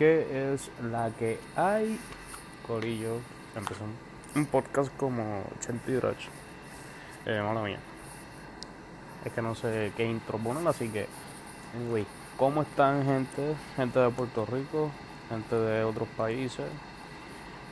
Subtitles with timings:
[0.00, 2.00] que es la que hay.
[2.66, 3.18] Corillo,
[3.54, 3.84] empezó
[4.34, 6.26] un podcast como Chelty Drach.
[7.26, 7.78] Eh, mala mía.
[9.26, 11.06] Es que no sé qué intro poner, así que,
[11.76, 12.06] anyway,
[12.38, 13.54] ¿cómo están, gente?
[13.76, 14.90] Gente de Puerto Rico,
[15.28, 16.64] gente de otros países.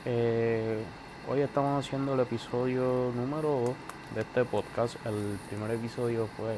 [0.05, 0.83] Eh,
[1.27, 3.75] hoy estamos haciendo el episodio número 2
[4.13, 5.03] de este podcast.
[5.03, 6.57] El primer episodio fue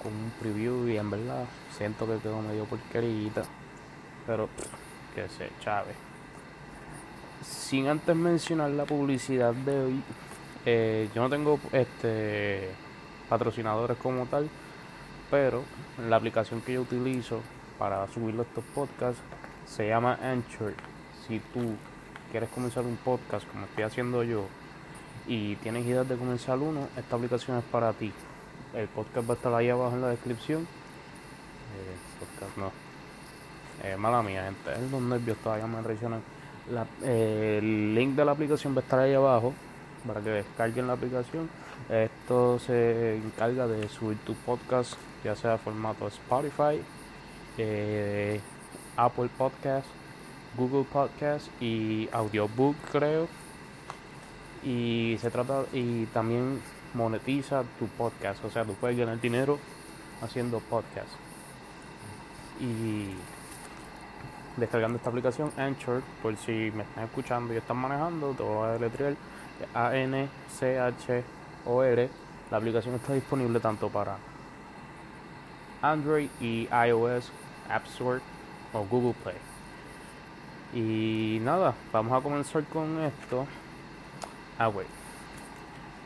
[0.00, 1.44] con un preview y en verdad
[1.76, 3.42] siento que quedó medio porquerita.
[4.24, 4.48] Pero
[5.14, 5.92] que se chave.
[7.42, 10.02] Sin antes mencionar la publicidad de hoy,
[10.66, 12.70] eh, yo no tengo este
[13.28, 14.48] patrocinadores como tal,
[15.30, 15.62] pero
[16.08, 17.40] la aplicación que yo utilizo
[17.78, 19.22] para subir estos podcasts
[19.66, 20.74] se llama Anchor.
[21.26, 21.76] Si tú
[22.30, 24.46] quieres comenzar un podcast como estoy haciendo yo
[25.26, 28.12] y tienes ideas de comenzar uno, esta aplicación es para ti.
[28.74, 30.62] El podcast va a estar ahí abajo en la descripción.
[30.62, 32.87] Eh, podcast no.
[33.82, 34.90] Eh, mala mía, gente.
[34.90, 36.20] Los nervios todavía me traicionan.
[36.70, 39.54] La, eh, el link de la aplicación va a estar ahí abajo
[40.06, 41.48] para que descarguen la aplicación.
[41.88, 44.94] Esto se encarga de subir tu podcast,
[45.24, 46.82] ya sea formato Spotify,
[47.56, 48.40] eh,
[48.96, 49.86] Apple Podcast,
[50.56, 53.28] Google Podcast y Audiobook, creo.
[54.64, 56.60] Y se trata y también
[56.94, 59.58] monetiza tu podcast, o sea, tú puedes ganar dinero
[60.20, 61.08] haciendo podcast.
[62.60, 63.14] Y
[64.58, 68.72] descargando esta aplicación Anchor, por si me están escuchando y están manejando, te voy a
[68.72, 69.14] deletrear
[69.74, 71.20] A-N-C-H-O-R.
[72.50, 74.16] La aplicación está disponible tanto para
[75.82, 77.30] Android y iOS,
[77.68, 78.20] App Store
[78.72, 79.36] o Google Play.
[80.74, 83.46] Y nada, vamos a comenzar con esto.
[84.58, 84.88] Ah, wait.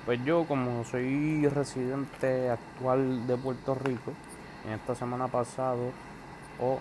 [0.05, 4.12] Pues yo como soy residente actual de Puerto Rico,
[4.67, 5.92] en esta semana pasado
[6.61, 6.80] o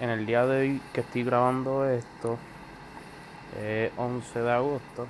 [0.00, 2.38] en el día de hoy que estoy grabando esto,
[3.58, 5.06] eh, 11 de agosto,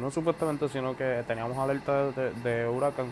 [0.00, 3.06] no supuestamente, sino que teníamos alerta de, de, huracán.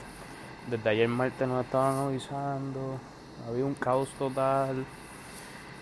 [0.70, 2.98] Desde ayer martes nos estaban avisando,
[3.48, 4.84] había un caos total,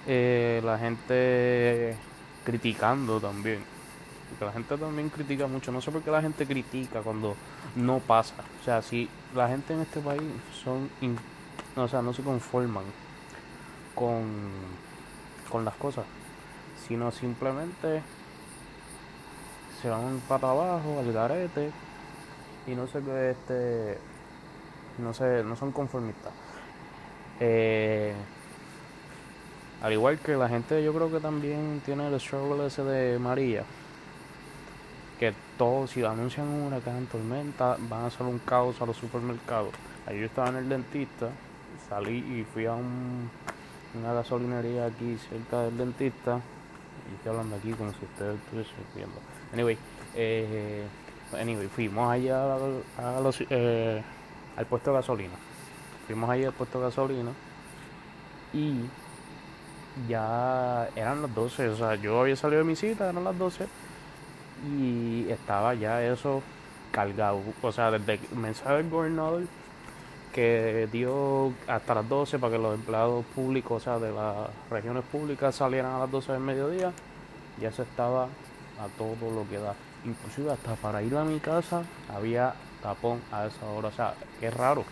[0.06, 1.96] eh, la gente
[2.44, 3.60] criticando también.
[4.30, 5.72] Porque la gente también critica mucho.
[5.72, 7.36] No sé por qué la gente critica cuando
[7.74, 8.34] no pasa.
[8.60, 10.22] O sea, si la gente en este país
[10.62, 10.88] son,
[11.76, 12.84] o sea, no se conforman
[14.00, 14.24] con,
[15.50, 16.06] con las cosas,
[16.88, 18.02] sino simplemente
[19.82, 21.70] se van para abajo al garete
[22.66, 23.98] y no sé qué este
[24.98, 26.32] no sé no son conformistas.
[27.40, 28.14] Eh,
[29.82, 33.64] al igual que la gente yo creo que también tiene el struggle ese de María
[35.18, 39.72] que todos si anuncian un huracán tormenta van a hacer un caos a los supermercados.
[40.06, 41.28] Ayer yo estaba en el dentista
[41.90, 43.28] salí y fui a un
[43.94, 46.40] una gasolinería aquí cerca del dentista.
[47.10, 49.16] Y estoy hablando aquí como si ustedes estuviesen viendo.
[49.52, 49.78] Anyway,
[50.14, 50.84] eh,
[51.38, 52.54] anyway, fuimos allá
[52.98, 54.02] a, los, eh,
[54.56, 55.34] al puesto de gasolina.
[56.06, 57.30] Fuimos allá al puesto de gasolina
[58.52, 58.84] y
[60.08, 61.68] ya eran las 12.
[61.70, 63.66] O sea, yo había salido de mi cita, eran las 12
[64.78, 66.42] y estaba ya eso
[66.92, 67.40] cargado.
[67.62, 69.42] O sea, desde el mensaje del gobernador
[70.32, 75.04] que dio hasta las 12 para que los empleados públicos, o sea, de las regiones
[75.04, 76.92] públicas salieran a las 12 del mediodía,
[77.60, 79.74] ya se estaba a todo lo que da.
[80.04, 81.82] Inclusive hasta para ir a mi casa
[82.14, 83.88] había tapón a esa hora.
[83.88, 84.84] O sea, es raro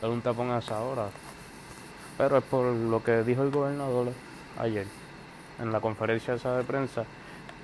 [0.00, 1.08] dar un tapón a esa hora.
[2.16, 4.12] Pero es por lo que dijo el gobernador
[4.58, 4.86] ayer
[5.60, 7.04] en la conferencia esa de prensa,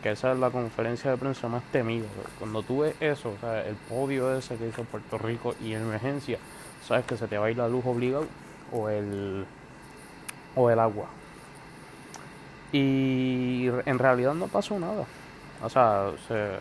[0.03, 2.07] que esa es la conferencia de prensa más temida.
[2.39, 6.39] Cuando tú ves eso, o sea, el podio ese que hizo Puerto Rico y emergencia,
[6.87, 8.27] sabes que se te va a ir la luz obligado
[8.73, 9.45] o el
[10.55, 11.07] o el agua.
[12.73, 15.05] Y en realidad no pasó nada.
[15.63, 16.57] O sea se,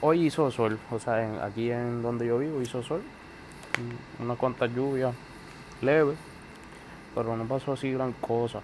[0.00, 0.78] hoy hizo sol.
[0.90, 3.02] O sea aquí en donde yo vivo hizo sol.
[4.20, 5.14] Unas cuantas lluvias
[5.82, 6.16] leves
[7.14, 8.60] pero no pasó así gran cosa.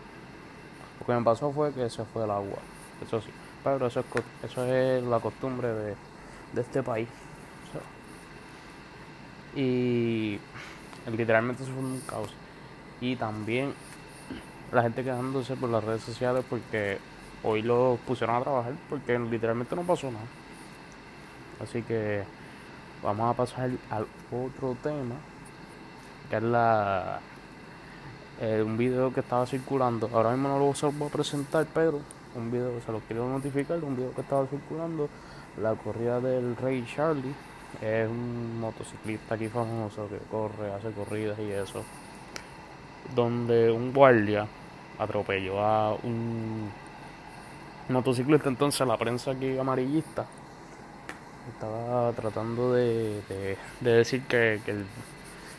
[1.00, 2.58] Lo que me pasó fue que se fue el agua
[3.02, 3.30] eso sí.
[3.64, 4.06] Pero eso es,
[4.50, 5.94] eso es la costumbre de,
[6.52, 7.08] de este país
[9.54, 10.38] y
[11.10, 12.30] literalmente eso fue un caos.
[13.00, 13.74] Y también
[14.72, 16.98] la gente quedándose por las redes sociales porque
[17.42, 20.24] hoy lo pusieron a trabajar porque literalmente no pasó nada.
[21.62, 22.24] Así que
[23.02, 25.16] vamos a pasar al otro tema,
[26.30, 27.20] que es la
[28.40, 30.08] eh, un video que estaba circulando.
[30.12, 32.00] Ahora mismo no lo voy a presentar, pero
[32.34, 35.08] un video, se lo quiero notificar, un video que estaba circulando,
[35.60, 37.34] la corrida del Rey Charlie
[37.80, 41.84] es un motociclista aquí famoso que corre, hace corridas y eso.
[43.14, 44.46] Donde un guardia
[44.98, 46.70] atropelló a un
[47.88, 48.48] motociclista.
[48.48, 50.26] Entonces la prensa aquí amarillista
[51.54, 53.20] estaba tratando de,
[53.80, 54.76] de, decir que, que,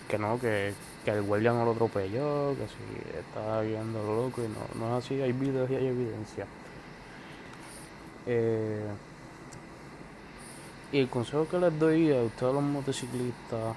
[0.08, 0.74] que no, que,
[1.04, 4.98] que el guardia no lo atropelló, que si estaba viendo lo loco y no, no
[4.98, 6.46] es así, hay videos y hay evidencia.
[8.26, 8.88] Eh,
[10.94, 13.76] y el consejo que les doy a ustedes los motociclistas,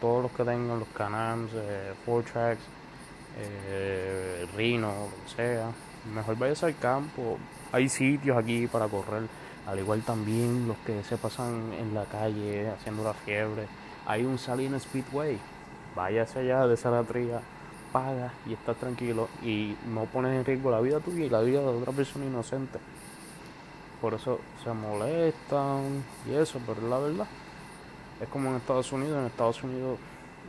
[0.00, 2.62] todos los que tengan los canams, eh, four tracks,
[3.38, 5.70] eh, Rino, lo que sea,
[6.14, 7.36] mejor vayas al campo.
[7.70, 9.24] Hay sitios aquí para correr,
[9.66, 13.66] al igual también los que se pasan en la calle haciendo la fiebre.
[14.06, 15.38] Hay un Salina Speedway,
[15.94, 17.42] váyase allá de esa latría,
[17.92, 21.60] paga y estás tranquilo y no pones en riesgo la vida tuya y la vida
[21.60, 22.78] de otra persona inocente.
[24.04, 27.26] Por eso se molestan y eso, pero la verdad
[28.20, 29.18] es como en Estados Unidos.
[29.18, 29.98] En Estados Unidos,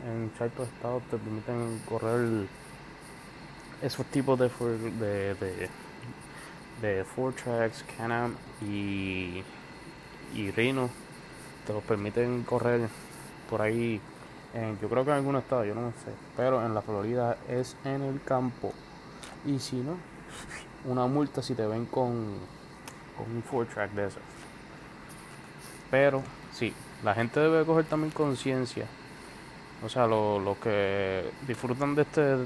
[0.06, 2.46] en ciertos estados te permiten correr
[3.80, 4.50] esos tipos de,
[5.00, 5.70] de,
[6.82, 9.42] de, four tracks, Canam y,
[10.34, 10.90] y Rhino.
[11.66, 12.90] Te los permiten correr
[13.48, 14.02] por ahí
[14.82, 18.02] yo creo que en algún estado, yo no sé, pero en la Florida es en
[18.02, 18.74] el campo.
[19.46, 19.96] Y si no,
[20.84, 22.36] una multa si te ven con,
[23.16, 24.20] con un four track de eso.
[25.90, 26.22] Pero
[26.52, 26.72] sí,
[27.04, 28.86] la gente debe coger también conciencia.
[29.84, 32.36] O sea, los que disfrutan de este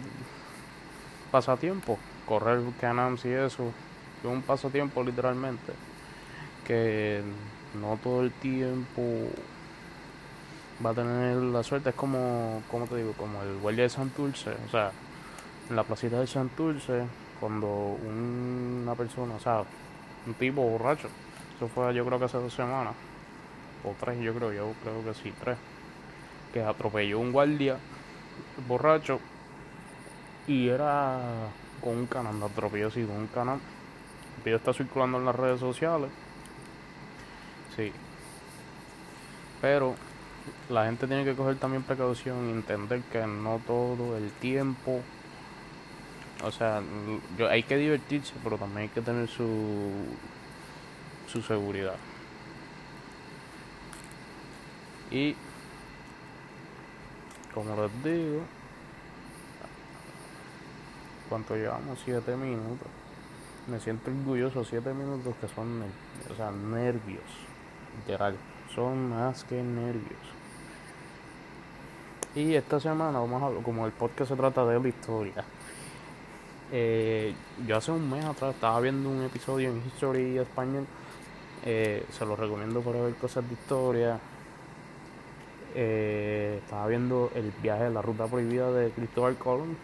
[1.31, 3.73] pasatiempo, correr canams y eso,
[4.19, 5.73] es un pasatiempo literalmente.
[6.67, 7.23] Que
[7.81, 9.03] no todo el tiempo
[10.85, 11.91] va a tener la suerte.
[11.91, 14.51] Es como, como te digo, como el guardia de Santurce.
[14.67, 14.91] O sea,
[15.69, 17.05] en la placita de Santurce,
[17.39, 19.65] cuando una persona, o sea,
[20.27, 21.09] un tipo borracho,
[21.57, 22.95] eso fue yo creo que hace dos semanas,
[23.85, 25.57] o tres, yo creo, yo creo que sí, tres,
[26.53, 27.77] que atropelló un guardia
[28.67, 29.21] borracho
[30.47, 31.19] y era
[31.81, 33.59] con un canal, atropelló así con un canal.
[34.39, 36.11] El video está circulando en las redes sociales.
[37.77, 37.93] Sí.
[39.61, 39.95] Pero
[40.69, 45.01] la gente tiene que coger también precaución y entender que no todo el tiempo,
[46.43, 46.83] o sea,
[47.39, 49.91] yo, hay que divertirse, pero también hay que tener su,
[51.27, 51.97] su seguridad.
[55.11, 55.35] Y,
[57.55, 58.43] como les digo,
[61.29, 61.99] ¿cuánto llevamos?
[62.05, 62.89] 7 minutos.
[63.67, 65.83] Me siento orgulloso, 7 minutos que son,
[66.31, 67.23] o sea, nervios,
[67.99, 68.37] literal
[68.75, 70.19] son más que nervios.
[72.35, 75.45] Y esta semana vamos a como el podcast se trata de la historia.
[76.73, 77.35] Eh,
[77.67, 80.87] yo hace un mes atrás estaba viendo un episodio en History Español.
[81.65, 84.19] Eh, se lo recomiendo para ver cosas de historia.
[85.75, 89.77] Eh, estaba viendo el viaje de la ruta prohibida de Cristóbal Colón.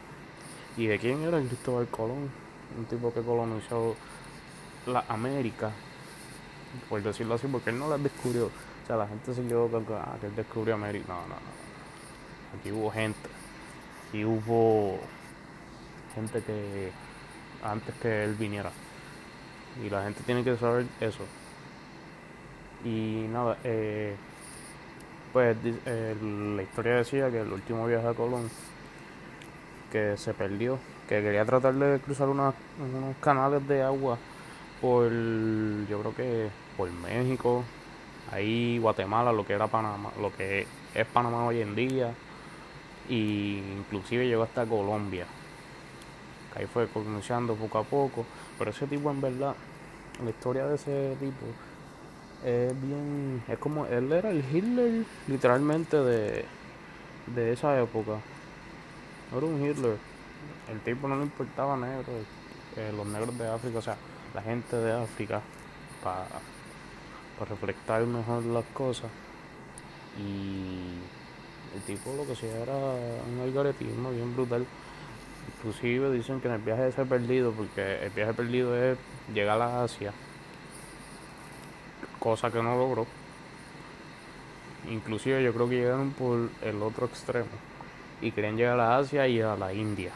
[0.77, 2.31] ¿Y de quién era Cristóbal Colón?
[2.79, 3.97] Un tipo que colonizó
[4.87, 5.71] la América,
[6.89, 8.47] por decirlo así, porque él no las descubrió.
[8.47, 11.07] O sea, la gente se equivoca con ah, que él descubrió América.
[11.09, 12.61] No, no, no.
[12.61, 13.29] Aquí hubo gente.
[14.09, 15.01] Aquí hubo
[16.17, 16.91] gente que
[17.63, 18.71] antes que él viniera.
[19.85, 21.25] Y la gente tiene que saber eso.
[22.85, 24.17] Y nada, eh,
[25.33, 28.49] pues la historia decía que el último viaje a Colón,
[29.93, 30.79] que se perdió,
[31.09, 32.55] que quería tratar de cruzar unos
[33.21, 34.19] canales de agua
[34.81, 37.65] por, yo creo que por México,
[38.33, 42.13] ahí Guatemala, lo que era Panamá, lo que es Panamá hoy en día,
[43.09, 45.27] y inclusive llegó hasta Colombia.
[46.57, 48.25] Ahí fue pronunciando poco a poco,
[48.59, 49.55] pero ese tipo en verdad,
[50.23, 51.45] la historia de ese tipo
[52.45, 56.45] es bien, es como, él era el Hitler literalmente de,
[57.35, 58.19] de esa época.
[59.31, 59.97] No era un Hitler,
[60.71, 62.13] el tipo no le importaba negro,
[62.77, 63.97] eh, los negros de África, o sea,
[64.35, 65.41] la gente de África,
[66.03, 66.27] para
[67.39, 69.11] para reflectar mejor las cosas.
[70.19, 70.97] Y
[71.75, 74.67] el tipo lo que sea era un algoritmo bien brutal.
[75.47, 78.99] Inclusive dicen que en el viaje se ha perdido, porque el viaje perdido es
[79.33, 80.13] llegar a Asia,
[82.19, 83.07] cosa que no logró.
[84.89, 87.49] Inclusive yo creo que llegaron por el otro extremo
[88.21, 90.13] y querían llegar a Asia y a la India.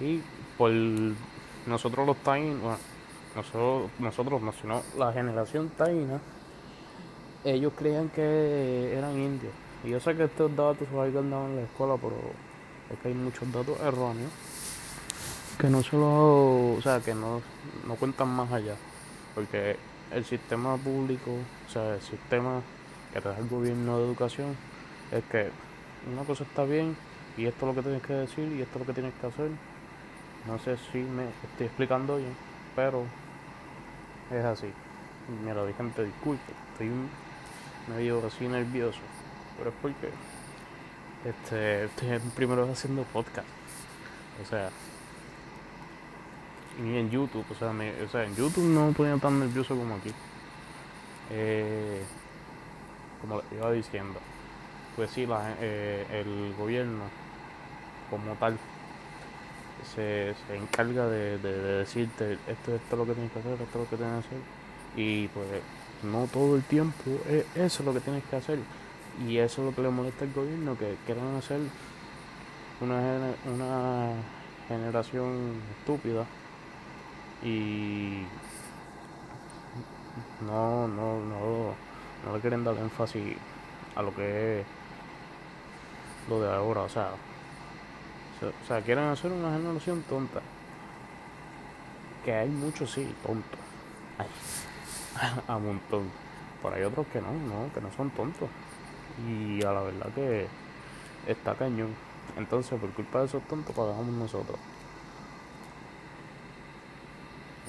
[0.00, 0.20] Y
[0.56, 0.70] por
[1.66, 2.78] nosotros los taínos, bueno,
[3.36, 6.20] nosotros, nosotros no, sino la generación taína,
[7.44, 9.52] ellos creían que eran indios.
[9.84, 12.16] Y yo sé que estos datos se hayan dado en la escuela, pero
[12.92, 14.30] es que hay muchos datos erróneos
[15.58, 17.42] que no solo, o sea, que no,
[17.86, 18.76] no cuentan más allá.
[19.34, 19.76] Porque
[20.12, 21.32] el sistema público,
[21.68, 22.62] o sea, el sistema
[23.12, 24.56] que te da el gobierno de educación,
[25.10, 25.50] es que
[26.12, 26.96] una cosa está bien
[27.36, 29.26] y esto es lo que tienes que decir y esto es lo que tienes que
[29.26, 29.50] hacer
[30.46, 32.34] No sé si me estoy explicando bien,
[32.76, 33.04] pero
[34.30, 34.68] es así.
[35.44, 36.90] Mira, gente, disculpe, estoy
[37.88, 39.00] medio así nervioso,
[39.58, 40.08] pero es porque
[41.24, 43.46] este, estoy primero haciendo podcast.
[44.42, 44.70] O sea,
[46.80, 49.96] ni en YouTube, o sea, o sea, en YouTube no me ponía tan nervioso como
[49.96, 50.12] aquí.
[51.30, 52.02] Eh,
[53.20, 54.20] como iba diciendo,
[54.96, 57.04] pues sí, la, eh, el gobierno
[58.10, 58.56] como tal
[59.94, 63.74] se, se encarga de, decirte esto, esto es lo que tienes que hacer, esto es
[63.74, 64.38] lo que tienes que hacer
[64.96, 65.46] y pues
[66.02, 68.58] no todo el tiempo es, eso es lo que tienes que hacer
[69.26, 71.60] y eso es lo que le molesta al gobierno que quieran hacer
[72.80, 74.12] una, una
[74.68, 76.24] generación estúpida
[77.42, 78.22] y
[80.46, 81.74] no, no, no,
[82.24, 83.36] no le quieren dar énfasis
[83.96, 84.66] a lo que es
[86.28, 87.10] lo de ahora, o sea,
[88.42, 90.40] o sea, quieren hacer una generación tonta.
[92.24, 93.58] Que hay muchos sí, tontos.
[94.18, 94.26] Hay
[95.48, 96.10] a montón.
[96.62, 98.48] Por hay otros que no, no, que no son tontos.
[99.26, 100.46] Y a la verdad que
[101.26, 101.94] está cañón.
[102.36, 104.58] Entonces, por culpa de esos tontos, pagamos nosotros.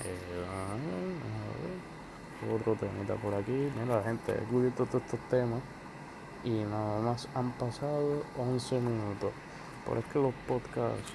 [0.06, 0.46] Eh,
[2.54, 3.72] otro temita por aquí.
[3.80, 5.62] Mira, gente, he cubierto todos estos temas
[6.44, 9.32] y nada más han pasado 11 minutos.
[9.86, 11.14] Por es que los podcasts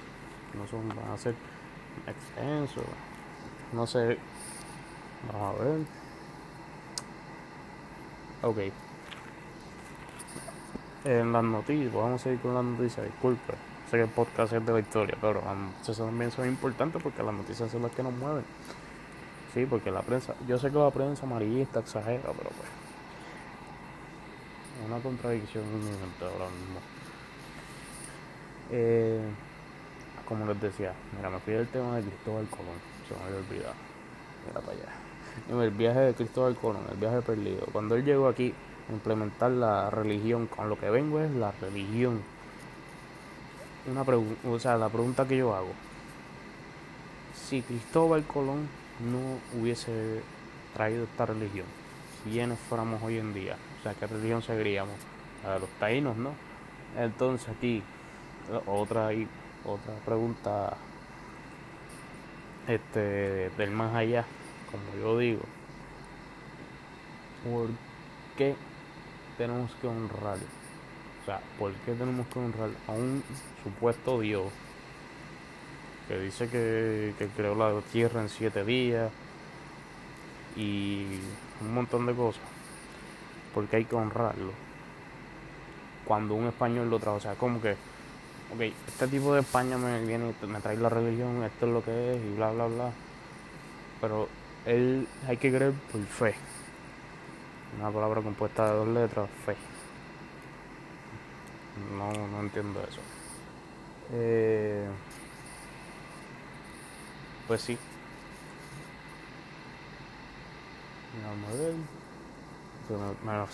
[0.53, 1.35] no son, van a ser
[2.07, 2.83] extensos.
[3.73, 4.17] No sé.
[5.31, 5.79] Vamos a ver.
[8.43, 8.84] Ok.
[11.05, 13.53] En las noticias, vamos a seguir con las noticias, disculpe.
[13.91, 17.21] Sé que el podcast es de la historia, pero las noticias también son importantes porque
[17.21, 18.43] las noticias son las que nos mueven.
[19.53, 22.69] Sí, porque la prensa, yo sé que la prensa amarillista exagera, pero pues
[24.87, 26.79] una contradicción en mi mente ahora mismo.
[28.71, 29.21] Eh,
[30.27, 33.75] como les decía, mira, me fui del tema de Cristóbal Colón, se me había olvidado.
[34.47, 35.63] Mira para allá.
[35.63, 37.67] El viaje de Cristóbal Colón, el viaje perdido.
[37.71, 38.55] Cuando él llegó aquí
[38.89, 42.21] implementar la religión, con lo que vengo es la religión.
[43.89, 44.03] Una
[44.49, 45.73] o sea, la pregunta que yo hago.
[47.47, 48.67] Si Cristóbal Colón
[49.11, 50.21] no hubiese
[50.73, 51.65] traído esta religión,
[52.23, 54.95] quiénes fuéramos hoy en día, o sea, qué religión seguiríamos,
[55.43, 56.31] la los taínos, ¿no?
[56.97, 57.83] Entonces aquí,
[58.65, 59.09] otra,
[59.65, 60.75] otra pregunta
[62.67, 64.25] este, del más allá,
[64.71, 65.41] como yo digo,
[67.43, 67.69] ¿por
[68.35, 68.55] qué
[69.37, 70.37] tenemos que honrar?
[71.21, 73.23] O sea, ¿por qué tenemos que honrar a un
[73.63, 74.45] supuesto Dios
[76.07, 79.11] que dice que, que creó la tierra en siete días
[80.55, 81.05] y
[81.61, 82.41] un montón de cosas,
[83.53, 84.51] porque hay que honrarlo.
[86.05, 90.05] Cuando un español lo trae, o sea, como que, ok, este tipo de España me
[90.05, 92.91] viene y me trae la religión, esto es lo que es, y bla, bla, bla.
[94.01, 94.29] Pero
[94.65, 96.35] él hay que creer por fe.
[97.79, 99.55] Una palabra compuesta de dos letras, fe.
[101.97, 103.01] No, no entiendo eso.
[104.13, 104.87] Eh,
[107.47, 107.77] pues sí,
[111.23, 111.73] Vamos a ver.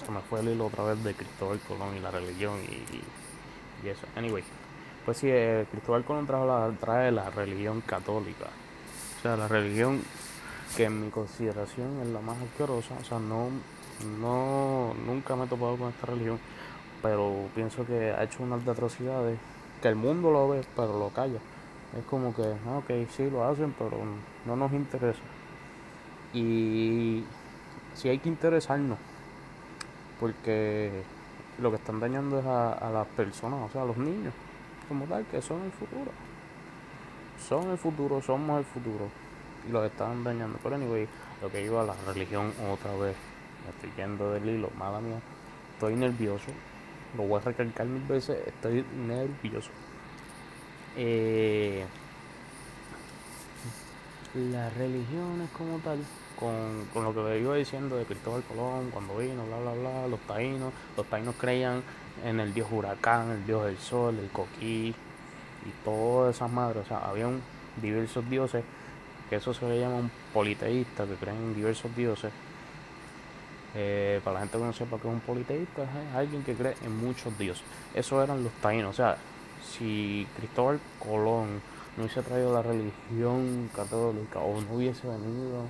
[0.04, 4.06] Se me, fue el hilo otra vez de Cristóbal Colón y la religión y, eso.
[4.16, 4.44] Anyway,
[5.06, 8.48] pues sí, eh, Cristóbal Colón trajo la, trae la religión católica.
[9.18, 10.02] O sea, la religión
[10.76, 12.96] que en mi consideración es la más asquerosa.
[13.00, 13.50] O sea, no,
[14.06, 16.40] no, nunca me he topado con esta religión,
[17.02, 19.40] pero pienso que ha hecho unas de atrocidades
[19.82, 21.40] que el mundo lo ve, pero lo calla.
[21.98, 23.98] Es como que, ah, ok, sí lo hacen, pero
[24.46, 25.20] no nos interesa.
[26.34, 27.24] Y
[27.96, 28.98] si hay que interesarnos,
[30.20, 31.04] porque
[31.60, 34.34] lo que están dañando es a, las personas, o sea, a los niños,
[34.88, 36.12] como tal, que son el futuro.
[37.48, 39.10] Son el futuro, somos el futuro.
[39.68, 40.58] Y los están dañando.
[40.64, 41.08] Pero anyway,
[41.42, 43.16] lo que iba a la religión otra vez.
[43.66, 45.20] Me estoy yendo del hilo, mala mía.
[45.74, 46.52] Estoy nervioso.
[47.18, 48.38] Lo voy a recalcar mil veces.
[48.48, 49.70] Estoy nervioso.
[50.96, 51.86] Eh,
[54.34, 56.00] las religiones como tal
[56.40, 60.08] con, con, lo que le iba diciendo de Cristóbal Colón cuando vino, bla, bla, bla,
[60.08, 61.84] los taínos, los taínos creían
[62.24, 64.96] en el dios huracán, el dios del sol, el coquí
[65.66, 67.42] y todas esas madres, o sea, habían
[67.82, 68.64] diversos dioses,
[69.30, 72.32] que eso se le llama un politeísta, que creen en diversos dioses.
[73.74, 76.76] Eh, para la gente que no sepa que es un politeísta, es alguien que cree
[76.84, 77.64] en muchos dioses.
[77.94, 79.18] Eso eran los taínos, o sea,
[79.64, 81.62] si Cristóbal Colón
[81.96, 85.66] no hubiese traído la religión católica o no hubiese venido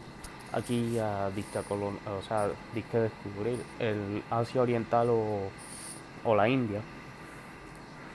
[0.51, 6.81] aquí a o sea, disque descubrir el Asia Oriental o, la India,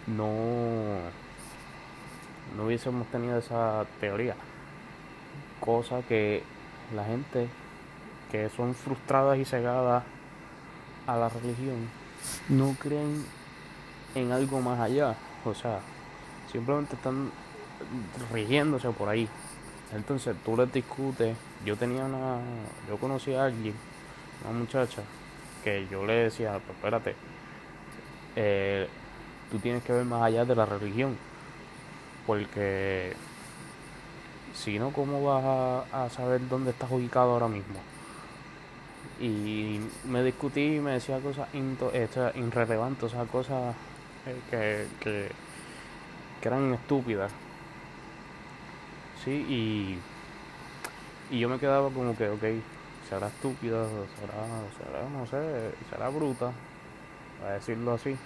[0.07, 0.99] no,
[2.57, 4.37] no hubiésemos tenido esa teoría.
[5.61, 6.43] Cosa que
[6.95, 7.49] la gente
[8.31, 10.05] que son frustradas y cegadas
[11.07, 11.89] a la religión
[12.49, 13.25] no creen
[14.15, 15.15] en algo más allá.
[15.45, 15.81] O sea,
[16.51, 17.31] simplemente están
[18.33, 19.29] rigiéndose por ahí.
[19.95, 21.37] Entonces tú les discutes.
[21.65, 22.39] Yo tenía una.
[22.89, 23.75] Yo conocí a alguien,
[24.45, 25.03] una muchacha,
[25.63, 27.15] que yo le decía, pues espérate,
[28.35, 28.89] eh,
[29.51, 31.17] tú tienes que ver más allá de la religión.
[32.27, 33.15] Porque
[34.55, 37.77] si no, ¿cómo vas a, saber dónde estás ubicado ahora mismo?
[39.21, 41.91] Y me discutí y me decía cosas into,
[42.35, 43.75] irrelevantes, o sea, cosas
[44.27, 45.31] eh, que, que,
[46.41, 47.33] que eran estúpidas.
[49.25, 49.99] Sí, y,
[51.35, 52.43] y yo me quedaba como que, ok,
[53.09, 53.87] será estúpida,
[54.21, 54.45] será,
[54.77, 56.53] será, no sé, será bruta,
[57.45, 58.17] a decirlo así.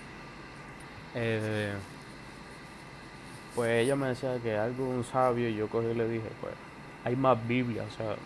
[1.14, 1.72] Eh,
[3.54, 6.54] pues ella me decía que algo un sabio y yo cogí y le dije, pues
[7.04, 8.16] hay más Biblia, o sea,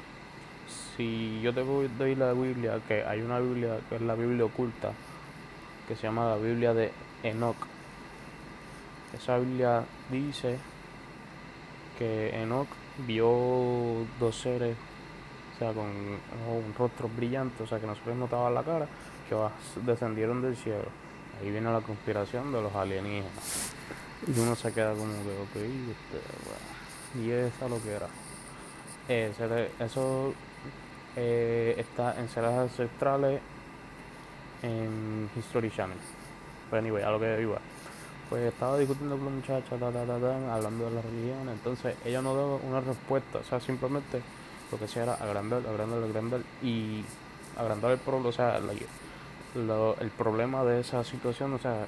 [0.96, 4.92] si yo te doy la Biblia, que hay una Biblia que es la Biblia oculta,
[5.88, 6.92] que se llama la Biblia de
[7.22, 7.56] Enoch.
[9.12, 10.58] Esa Biblia dice
[11.98, 12.68] que Enoch
[13.06, 14.76] vio dos seres,
[15.54, 18.86] o sea, con un rostro brillante, o sea, que no se notaba la cara,
[19.28, 19.36] que
[19.82, 20.88] descendieron del cielo.
[21.40, 23.72] Ahí viene la conspiración de los alienígenas.
[24.26, 25.56] Y uno se queda como que, ok,
[25.90, 28.08] este, y esa lo que era.
[29.78, 30.34] Eso
[31.16, 33.40] eh, está en series ancestrales
[34.62, 35.98] en History Channel.
[36.70, 37.58] Pero anyway, a lo que iba.
[38.30, 42.80] Pues estaba discutiendo con la muchacha, hablando de la religión, entonces ella no daba una
[42.80, 44.22] respuesta, o sea, simplemente
[44.72, 47.04] lo que hacía era agrandar, agrandar, agrandar y
[47.56, 48.58] agrandar el problema, o sea,
[50.00, 51.86] el problema de esa situación, o sea,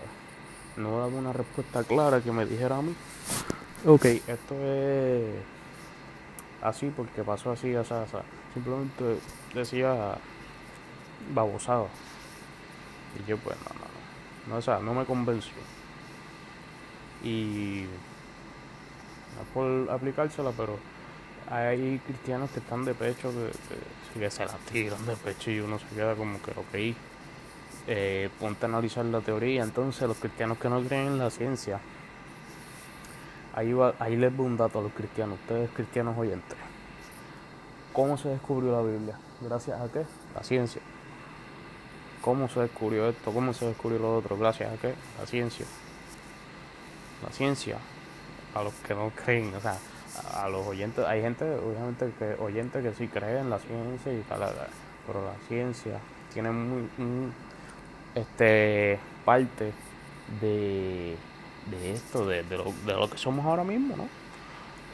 [0.76, 2.94] no daba una respuesta clara que me dijera a mí,
[3.86, 5.34] ok, esto es
[6.62, 8.04] así porque pasó así, o sea,
[8.56, 9.18] simplemente
[9.52, 10.16] decía
[11.34, 11.88] babosado.
[13.20, 15.52] Y yo pues no, no, no, no, o sea, no me convenció.
[17.22, 17.84] Y
[19.36, 20.78] no por aplicársela, pero
[21.50, 25.78] hay cristianos que están de pecho, que, que, se la tiran de pecho y uno
[25.78, 26.96] se queda como que, ok,
[27.88, 29.64] eh, ponte a analizar la teoría.
[29.64, 31.78] Entonces, los cristianos que no creen en la ciencia,
[33.54, 36.56] ahí, va, ahí les voy un dato a los cristianos, ustedes cristianos oyentes.
[37.96, 39.16] ¿Cómo se descubrió la Biblia?
[39.40, 40.04] ¿Gracias a qué?
[40.34, 40.82] La ciencia.
[42.20, 43.32] ¿Cómo se descubrió esto?
[43.32, 44.36] ¿Cómo se descubrió lo otro?
[44.36, 44.92] ¿Gracias a qué?
[45.18, 45.64] La ciencia.
[47.24, 47.78] La ciencia.
[48.54, 49.78] A los que no creen, o sea,
[50.34, 54.20] a los oyentes, hay gente, obviamente, que oyentes que sí creen en la ciencia y
[54.28, 54.40] tal,
[55.06, 55.98] pero la ciencia
[56.34, 56.90] tiene muy,
[58.14, 59.72] este, parte
[60.42, 61.16] de,
[61.70, 64.06] de esto, de, de, lo, de lo que somos ahora mismo, ¿no?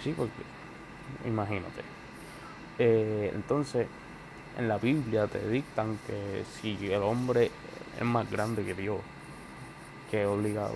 [0.04, 0.44] Sí, porque
[1.26, 1.91] imagínate.
[2.84, 3.86] Eh, entonces,
[4.58, 7.48] en la Biblia te dictan que si el hombre
[7.96, 8.98] es más grande que Dios,
[10.10, 10.74] que obligado.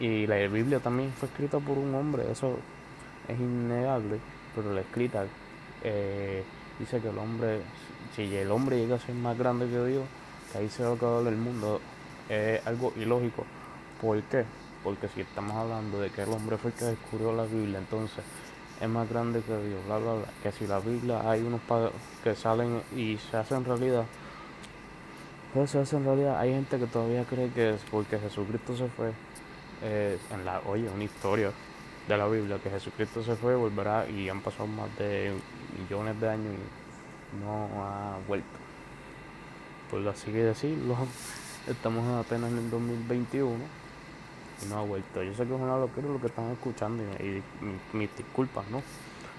[0.00, 2.56] Y la Biblia también fue escrita por un hombre, eso
[3.28, 4.20] es innegable,
[4.54, 5.26] pero la escrita
[5.84, 6.42] eh,
[6.78, 7.60] dice que el hombre,
[8.16, 10.04] si el hombre llega a ser más grande que Dios,
[10.50, 11.78] que ahí se va a acabar el mundo,
[12.30, 13.44] es algo ilógico.
[14.00, 14.46] ¿Por qué?
[14.82, 18.24] Porque si estamos hablando de que el hombre fue el que descubrió la Biblia, entonces
[18.80, 20.26] es más grande que Dios, bla, bla, bla.
[20.42, 21.60] Que si la Biblia hay unos
[22.22, 24.04] que salen y se hacen realidad,
[25.52, 26.38] pues se hacen realidad.
[26.38, 29.12] Hay gente que todavía cree que es porque Jesucristo se fue,
[29.82, 31.50] eh, en la, oye, una historia
[32.06, 35.32] de la Biblia, que Jesucristo se fue, volverá y han pasado más de
[35.78, 38.46] millones de años y no ha vuelto.
[39.90, 40.96] Por así que decirlo,
[41.66, 43.87] estamos apenas en el 2021
[44.62, 45.22] y no ha vuelto.
[45.22, 47.42] Yo sé que es una locura lo que están escuchando y,
[47.92, 48.82] mis disculpas, ¿no?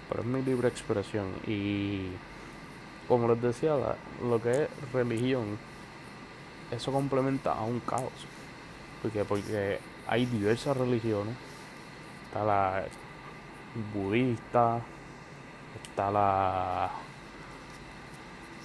[0.10, 2.08] Pero es mi libre expresión y
[3.08, 3.76] como les decía,
[4.24, 5.58] lo que es religión,
[6.72, 8.12] eso complementa a un caos.
[9.02, 11.36] Porque, porque hay diversas religiones.
[12.28, 12.86] Está la
[13.94, 14.80] budista,
[15.82, 16.92] está la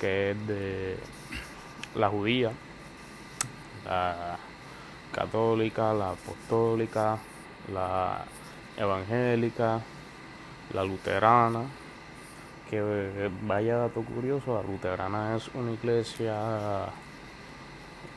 [0.01, 0.97] que es de
[1.95, 2.53] la judía,
[3.87, 4.39] la
[5.15, 7.19] católica, la apostólica,
[7.73, 8.25] la
[8.77, 9.81] evangélica,
[10.73, 11.63] la luterana,
[12.69, 16.87] que vaya dato curioso, la luterana es una iglesia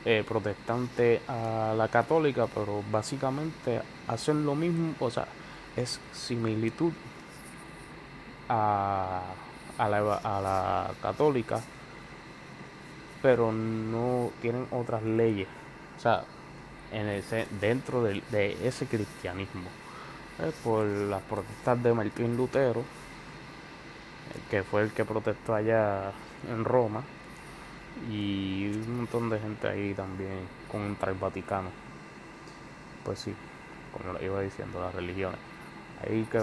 [0.04, 5.26] eh, protestante a la católica, pero básicamente hacen lo mismo, o sea,
[5.76, 6.92] es similitud
[8.48, 9.22] a,
[9.78, 11.60] a, la, a la católica,
[13.22, 15.48] pero no tienen otras leyes.
[15.96, 16.24] O sea,
[16.92, 18.22] en ese, dentro de,
[18.64, 19.68] ese cristianismo.
[20.40, 22.84] eh, por las protestas de Martín Lutero,
[24.50, 26.12] que fue el que protestó allá
[26.48, 27.02] en Roma,
[28.10, 31.70] y un montón de gente ahí también contra el Vaticano.
[33.04, 33.34] Pues sí,
[33.92, 35.40] como lo iba diciendo, las religiones.
[36.02, 36.40] Ahí que,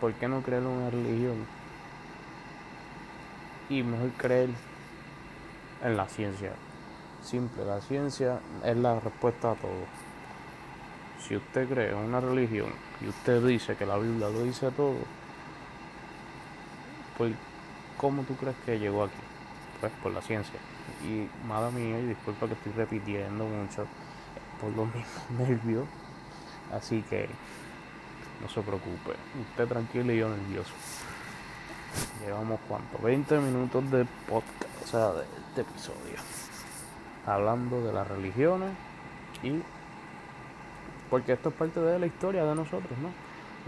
[0.00, 1.46] ¿Por qué no creer en una religión?
[3.68, 4.50] Y mejor creer
[5.82, 6.52] en la ciencia.
[7.22, 9.70] Simple, la ciencia es la respuesta a todo.
[11.20, 14.96] Si usted cree en una religión y usted dice que la Biblia lo dice todo,
[17.16, 17.32] pues
[17.96, 19.14] ¿cómo tú crees que llegó aquí?
[19.80, 20.58] Pues por la ciencia.
[21.04, 23.86] Y madre mía, y disculpa que estoy repitiendo mucho
[24.60, 25.86] por los mismos nervios.
[26.72, 27.28] Así que
[28.40, 29.14] no se preocupe,
[29.50, 30.72] usted tranquilo y yo nervioso.
[32.24, 36.51] Llevamos cuánto, 20 minutos de podcast, o sea, de este episodio.
[37.26, 38.70] Hablando de las religiones
[39.42, 39.62] y
[41.10, 43.10] porque esto es parte de la historia de nosotros, ¿no?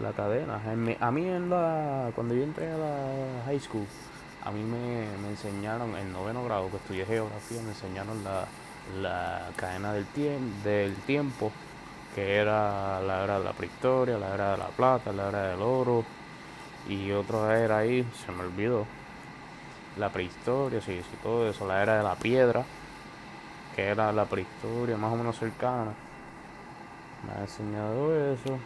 [0.02, 0.60] La cadena.
[1.00, 3.86] A mí en la, cuando yo entré a la high school,
[4.44, 8.46] a mí me, enseñaron, en noveno grado que estudié geografía, me enseñaron la,
[9.00, 10.06] la cadena del,
[10.64, 11.52] del tiempo
[12.14, 15.60] que era la era de la prehistoria, la era de la plata, la era del
[15.60, 16.04] oro
[16.88, 18.86] y otra era ahí, se me olvidó,
[19.98, 22.64] la prehistoria, sí, sí, todo eso, la era de la piedra,
[23.74, 25.92] que era la prehistoria más o menos cercana.
[27.26, 28.58] Me ha enseñado eso.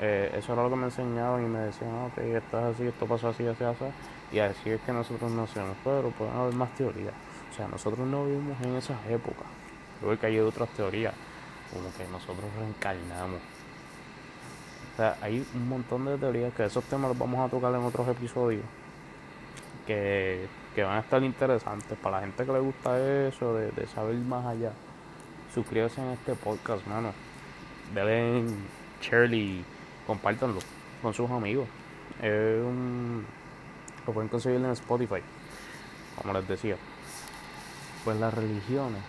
[0.00, 2.86] Eh, eso era lo que me enseñaban y me decían, ah, ok, esto es así,
[2.86, 3.84] esto pasa así, así, así.
[4.32, 7.14] Y así es que nosotros nacemos, pero pueden haber más teorías.
[7.50, 9.46] O sea, nosotros no vivimos en esas épocas.
[10.00, 11.14] Luego que hay otras teorías
[11.72, 13.40] como que nosotros reencarnamos.
[14.92, 17.82] O sea, hay un montón de teorías que esos temas los vamos a tocar en
[17.82, 18.64] otros episodios
[19.88, 20.46] que,
[20.82, 24.72] van a estar interesantes para la gente que le gusta eso, de, saber más allá.
[25.54, 27.12] Suscríbase en este podcast, mano.
[27.94, 28.44] Denle
[29.00, 29.64] Shirley,
[30.06, 30.60] compártanlo
[31.02, 31.66] con sus amigos.
[32.22, 33.24] Es un,
[34.06, 35.22] lo pueden conseguir en Spotify,
[36.20, 36.76] como les decía.
[38.04, 39.02] Pues las religiones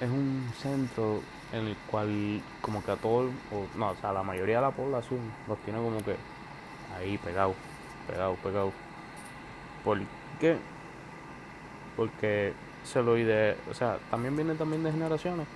[0.00, 1.20] es un centro
[1.52, 4.70] en el cual como que a todo, o, no, o sea, la mayoría de la
[4.70, 6.16] población los tiene como que
[6.96, 7.54] ahí pegados,
[8.08, 8.72] pegados, pegados.
[9.84, 9.98] ¿Por
[10.40, 10.56] qué?
[11.96, 12.52] Porque
[12.84, 15.46] se lo ide, o sea, también viene también de generaciones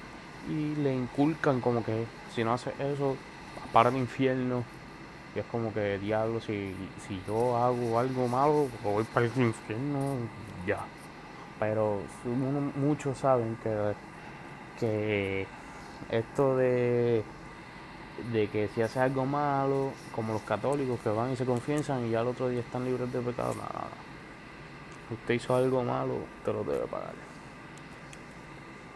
[0.49, 3.17] y le inculcan como que si no hace eso,
[3.73, 4.65] para el infierno.
[5.35, 6.75] Y es como que diablo, si,
[7.07, 10.17] si yo hago algo malo, voy para el infierno,
[10.67, 10.81] ya.
[11.59, 12.01] Pero
[12.77, 13.95] muchos saben que
[14.79, 15.47] que
[16.11, 17.23] esto de,
[18.33, 22.11] de que si hace algo malo, como los católicos que van y se confiesan y
[22.11, 23.89] ya el otro día están libres de pecado, nada,
[25.11, 27.15] Usted hizo algo malo, te lo debe pagar.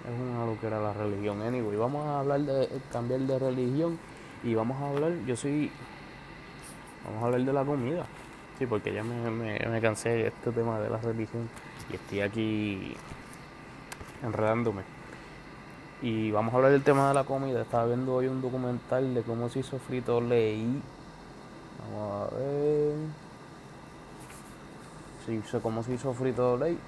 [0.05, 1.41] Es una era la religión.
[1.43, 3.99] Anyway, vamos a hablar de cambiar de religión
[4.43, 5.71] y vamos a hablar, yo soy,
[7.05, 8.07] vamos a hablar de la comida.
[8.59, 11.49] Sí, porque ya me, me, me cansé de este tema de la religión
[11.91, 12.97] y estoy aquí
[14.23, 14.83] enredándome.
[16.03, 17.63] Y vamos a hablar del tema de la comida.
[17.63, 20.83] Estaba viendo hoy un documental de cómo se hizo frito ley.
[21.79, 23.32] Vamos a ver.
[25.27, 26.79] Sí, cómo se hizo frito ley.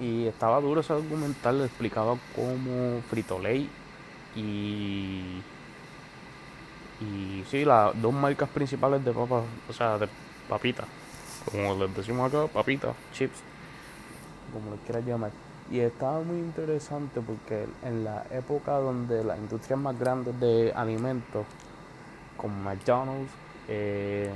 [0.00, 3.70] Y estaba duro ese documental, explicaba cómo frito ley
[4.34, 5.42] y.
[6.98, 10.08] Y sí, las dos marcas principales de papas, o sea, de
[10.48, 10.86] papitas.
[11.50, 13.38] Como les decimos acá, papitas, chips,
[14.52, 15.30] como les quieras llamar
[15.70, 21.44] y estaba muy interesante porque en la época donde las industrias más grandes de alimentos,
[22.36, 23.30] como McDonald's,
[23.68, 24.30] eh,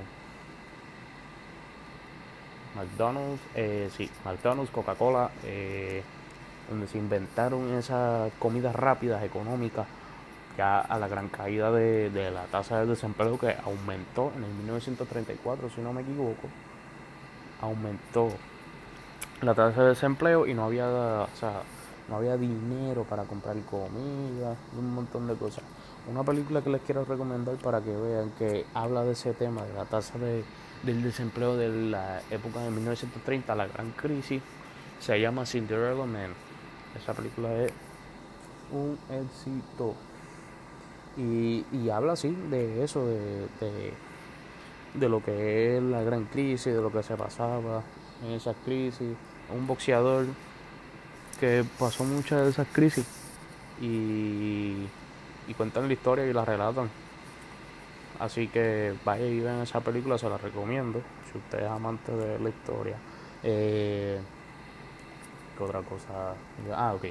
[2.76, 6.02] McDonald's, eh, sí, McDonald's, Coca-Cola, eh,
[6.68, 9.86] donde se inventaron esas comidas rápidas, económicas,
[10.56, 14.50] ya a la gran caída de, de la tasa de desempleo que aumentó en el
[14.50, 16.48] 1934, si no me equivoco,
[17.60, 18.30] aumentó
[19.42, 21.62] la tasa de desempleo y no había, o sea,
[22.08, 25.64] no había dinero para comprar comida un montón de cosas.
[26.10, 29.72] Una película que les quiero recomendar para que vean que habla de ese tema, de
[29.74, 30.44] la tasa de,
[30.82, 34.42] del desempleo de la época de 1930, la gran crisis,
[35.00, 36.32] se llama Cinderella Man.
[37.00, 37.72] Esa película es
[38.72, 39.94] un éxito.
[41.16, 43.92] Y, y habla así de eso, de, de,
[44.94, 47.82] de lo que es la gran crisis, de lo que se pasaba
[48.24, 49.16] en esas crisis
[49.54, 50.26] un boxeador
[51.38, 53.04] que pasó muchas de esas crisis
[53.80, 54.86] y,
[55.48, 56.90] y cuentan la historia y la relatan.
[58.20, 61.00] Así que vaya y ven esa película, se la recomiendo.
[61.30, 62.96] Si usted es amante de la historia.
[63.42, 64.20] Eh,
[65.56, 66.34] ¿Qué otra cosa?
[66.74, 67.06] Ah, ok.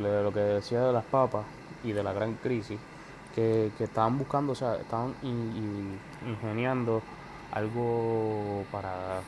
[0.00, 1.44] Lo que decía de las papas
[1.84, 2.78] y de la gran crisis.
[3.34, 7.02] que, que estaban buscando, o sea, estaban ingeniando
[7.52, 9.20] algo para,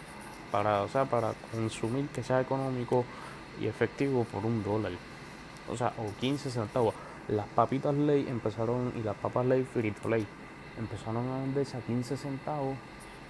[0.51, 3.05] para, o sea, para consumir que sea económico
[3.61, 4.92] y efectivo por un dólar.
[5.68, 6.94] O sea, o 15 centavos.
[7.29, 10.27] Las papitas ley empezaron, y las papas ley frito ley,
[10.78, 12.76] empezaron a venderse a 15 centavos.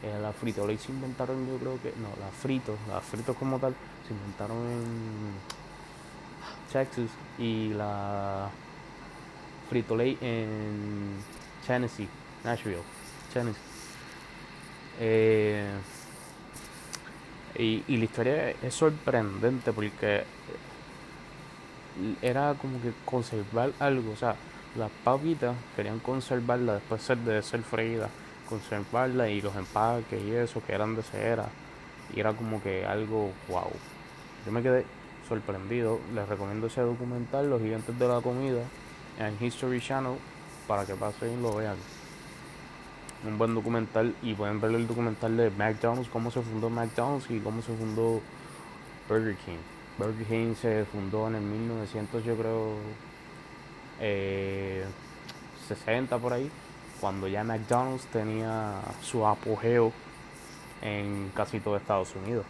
[0.03, 3.75] Eh, las frito se inventaron, yo creo que, no, las fritos, las fritos como tal,
[4.07, 5.57] se inventaron en
[6.71, 8.51] Texas y la
[9.71, 11.17] frito en
[11.67, 12.09] Tennessee,
[12.45, 12.83] Nashville,
[13.33, 13.61] Tennessee.
[15.01, 15.73] Eh,
[17.59, 20.25] y, y, la historia es sorprendente porque
[22.21, 24.37] era como que conservar algo, o sea,
[24.77, 28.09] las papitas querían conservarla después de ser freída,
[28.49, 31.47] conservarla y los empaques y eso que eran de cera,
[32.15, 33.71] y era como que algo wow.
[34.45, 34.85] Yo me quedé
[35.29, 38.63] sorprendido, les recomiendo ese documental, Los Gigantes de la Comida,
[39.19, 40.17] en History Channel,
[40.67, 41.77] para que pasen y lo vean.
[43.27, 47.41] Un buen documental y pueden ver el documental de McDonald's, cómo se fundó McDonald's y
[47.41, 48.21] cómo se fundó
[49.09, 49.59] Burger King.
[49.99, 52.75] Burger King se fundó en el 1900, yo creo,
[53.99, 54.87] 60
[56.17, 56.51] eh, por ahí,
[57.01, 59.93] cuando ya McDonald's tenía su apogeo
[60.83, 62.45] en casi todo Estados Unidos,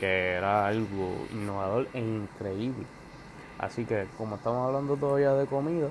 [0.00, 2.86] que era algo innovador e increíble.
[3.58, 5.88] Así que como estamos hablando todavía de comida,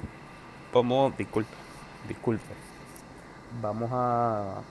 [0.74, 1.52] vamos, disculpe,
[2.08, 2.54] disculpe,
[3.62, 4.62] vamos a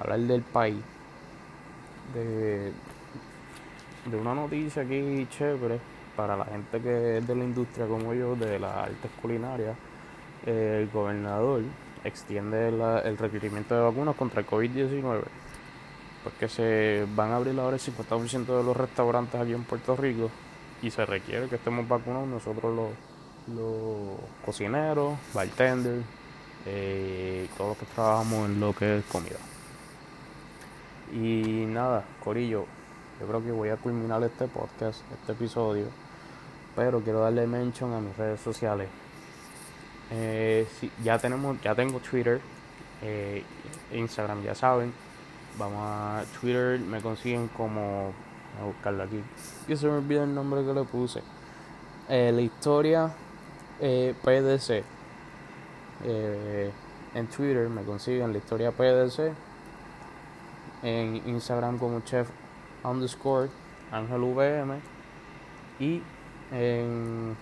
[0.00, 0.82] hablar del país,
[2.14, 2.72] de
[4.06, 5.78] de una noticia aquí chévere
[6.20, 9.74] para la gente que es de la industria como yo, de las artes culinarias.
[10.44, 11.62] el gobernador
[12.04, 15.22] extiende el requerimiento de vacunas contra el COVID-19
[16.22, 20.30] porque se van a abrir ahora el 50% de los restaurantes aquí en Puerto Rico
[20.82, 26.04] y se requiere que estemos vacunados nosotros los, los cocineros, bartenders,
[26.66, 29.38] eh, todos los que trabajamos en lo que es comida.
[31.14, 32.66] Y nada, Corillo,
[33.20, 35.86] yo creo que voy a culminar este podcast, este episodio,
[36.76, 38.88] pero quiero darle mention a mis redes sociales.
[40.10, 40.66] Eh,
[41.04, 42.40] ya tenemos, ya tengo Twitter,
[43.02, 43.44] eh,
[43.92, 44.92] Instagram, ya saben.
[45.58, 48.12] Vamos a Twitter, me consiguen como
[48.60, 49.22] a buscarlo aquí.
[49.66, 51.22] Que se me olvida el nombre que le puse.
[52.08, 53.12] Eh, la historia
[53.80, 54.84] PDC.
[57.12, 59.32] en Twitter me consiguen la historia PDC.
[60.82, 62.28] En Instagram como chef
[62.84, 63.50] underscore
[63.92, 64.80] Ángel VM
[65.78, 66.02] y
[66.52, 67.36] en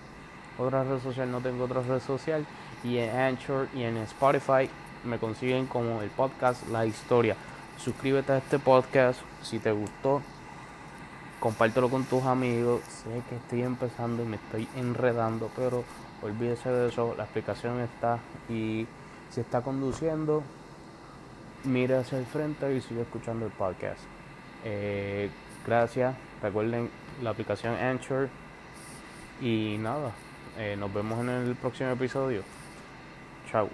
[0.57, 2.45] otra red social no tengo otra red social
[2.83, 4.69] y en Anchor y en Spotify
[5.03, 7.35] me consiguen como el podcast La Historia.
[7.77, 10.21] Suscríbete a este podcast si te gustó.
[11.39, 12.81] Compártelo con tus amigos.
[12.89, 15.85] Sé que estoy empezando y me estoy enredando, pero
[16.21, 17.15] olvídese de eso.
[17.17, 18.19] La explicación está
[18.49, 18.85] y
[19.29, 20.43] si está conduciendo,
[21.63, 24.01] mire hacia el frente y sigue escuchando el podcast.
[24.65, 25.29] Eh,
[25.65, 26.15] gracias.
[26.41, 26.89] Recuerden
[27.21, 28.29] la aplicación Anchor.
[29.41, 30.11] Y nada,
[30.57, 32.43] eh, nos vemos en el próximo episodio.
[33.51, 33.69] Chao.